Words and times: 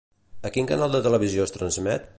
A 0.49 0.51
quin 0.55 0.69
canal 0.71 0.95
de 0.97 1.03
televisió 1.09 1.47
es 1.49 1.57
transmet? 1.59 2.09